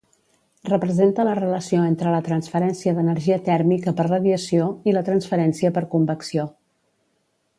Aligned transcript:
Representa 0.69 1.25
la 1.27 1.33
relació 1.39 1.81
entre 1.89 2.13
la 2.13 2.21
transferència 2.29 2.95
d'energia 2.99 3.37
tèrmica 3.49 3.95
per 3.99 4.07
radiació 4.09 4.69
i 4.93 4.97
la 4.97 5.05
transferència 5.11 5.73
per 5.79 5.87
convecció. 5.95 6.49